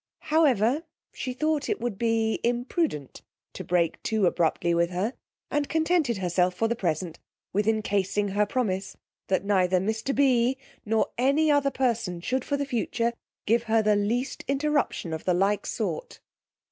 However, 0.33 0.83
she 1.13 1.31
thought 1.31 1.69
it 1.69 1.79
would 1.79 1.99
be 1.99 2.39
imprudent 2.43 3.21
to 3.53 3.63
break 3.63 4.01
too 4.01 4.25
abruptly 4.25 4.73
with 4.73 4.89
her, 4.89 5.13
and 5.51 5.69
contented 5.69 6.17
herself 6.17 6.55
for 6.55 6.67
the 6.67 6.75
present 6.75 7.19
with 7.53 7.67
encasing 7.67 8.29
her 8.29 8.47
promise 8.47 8.97
that 9.27 9.45
neither 9.45 9.79
mr. 9.79 10.15
B 10.15 10.57
n, 10.59 10.65
nor 10.87 11.11
any 11.19 11.51
other 11.51 11.69
person 11.69 12.19
should 12.19 12.43
for 12.43 12.57
the 12.57 12.65
future 12.65 13.13
give 13.45 13.65
her 13.69 13.83
the 13.83 13.95
least 13.95 14.43
interruption 14.47 15.13
of 15.13 15.25
the 15.25 15.35
like 15.35 15.67
sort. 15.67 16.19